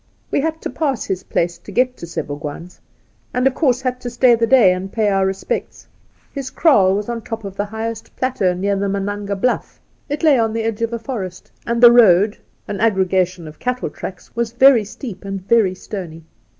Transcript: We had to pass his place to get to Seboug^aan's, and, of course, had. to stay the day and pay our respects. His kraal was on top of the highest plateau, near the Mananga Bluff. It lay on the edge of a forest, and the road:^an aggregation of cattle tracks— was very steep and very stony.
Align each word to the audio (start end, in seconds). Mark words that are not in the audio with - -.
We 0.31 0.41
had 0.41 0.63
to 0.63 0.69
pass 0.71 1.05
his 1.05 1.21
place 1.25 1.59
to 1.59 1.71
get 1.71 1.95
to 1.97 2.07
Seboug^aan's, 2.07 2.81
and, 3.35 3.45
of 3.45 3.53
course, 3.53 3.81
had. 3.81 4.01
to 4.01 4.09
stay 4.09 4.33
the 4.33 4.47
day 4.47 4.73
and 4.73 4.91
pay 4.91 5.09
our 5.09 5.27
respects. 5.27 5.87
His 6.33 6.49
kraal 6.49 6.95
was 6.95 7.07
on 7.07 7.21
top 7.21 7.43
of 7.43 7.55
the 7.55 7.65
highest 7.65 8.15
plateau, 8.15 8.55
near 8.55 8.75
the 8.75 8.87
Mananga 8.89 9.35
Bluff. 9.39 9.79
It 10.09 10.23
lay 10.23 10.39
on 10.39 10.53
the 10.53 10.63
edge 10.63 10.81
of 10.81 10.91
a 10.91 10.97
forest, 10.97 11.51
and 11.67 11.83
the 11.83 11.91
road:^an 11.91 12.79
aggregation 12.79 13.47
of 13.47 13.59
cattle 13.59 13.91
tracks— 13.91 14.35
was 14.35 14.53
very 14.53 14.85
steep 14.85 15.23
and 15.23 15.39
very 15.47 15.75
stony. 15.75 16.23